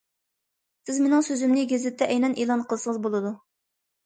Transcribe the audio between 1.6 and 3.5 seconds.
گېزىتتە ئەينەن ئېلان قىلسىڭىز بولىدۇ.